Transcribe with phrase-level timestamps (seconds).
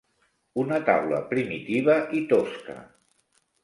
[0.63, 2.83] Una taula primitiva i tosca.